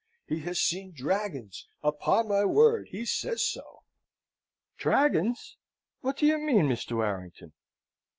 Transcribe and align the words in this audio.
He 0.25 0.39
has 0.39 0.59
seen 0.59 0.93
dragons 0.95 1.67
upon 1.83 2.27
my 2.29 2.43
word, 2.43 2.87
he 2.89 3.05
says 3.05 3.45
so." 3.47 3.83
"Dragons! 4.77 5.57
What 5.99 6.17
do 6.17 6.25
you 6.25 6.39
mean, 6.39 6.65
Mr. 6.67 6.93
Warrington?" 6.95 7.53